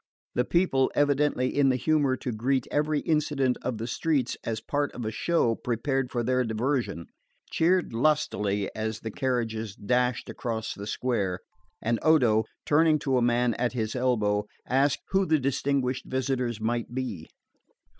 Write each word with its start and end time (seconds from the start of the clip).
The 0.33 0.45
people, 0.45 0.91
evidently 0.95 1.55
in 1.55 1.69
the 1.69 1.75
humour 1.75 2.15
to 2.15 2.31
greet 2.31 2.65
every 2.71 3.01
incident 3.01 3.57
of 3.61 3.77
the 3.77 3.85
streets 3.85 4.35
as 4.43 4.59
part 4.59 4.91
of 4.93 5.05
a 5.05 5.11
show 5.11 5.53
prepared 5.53 6.09
for 6.09 6.23
their 6.23 6.43
diversion, 6.43 7.05
cheered 7.51 7.93
lustily 7.93 8.67
as 8.75 9.01
the 9.01 9.11
carriages 9.11 9.75
dashed 9.75 10.27
across 10.27 10.73
the 10.73 10.87
square; 10.87 11.41
and 11.83 11.99
Odo, 12.01 12.45
turning 12.65 12.97
to 12.97 13.17
a 13.17 13.21
man 13.21 13.53
at 13.59 13.73
his 13.73 13.95
elbow, 13.95 14.47
asked 14.67 15.03
who 15.09 15.23
the 15.23 15.37
distinguished 15.37 16.05
visitors 16.05 16.59
might 16.59 16.95
be. 16.95 17.27